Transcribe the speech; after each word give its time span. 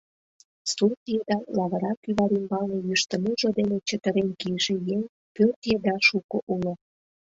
Сурт 0.71 1.01
еда 1.17 1.37
лавыра 1.57 1.91
кӱвар 2.03 2.31
ӱмбалне 2.37 2.77
йӱштымужо 2.87 3.49
дене 3.57 3.77
чытырен 3.87 4.29
кийыше 4.39 4.75
еҥ 4.95 5.01
пӧрт 5.35 5.61
еда 5.75 5.95
шуко 6.07 6.37
уло. 6.53 6.73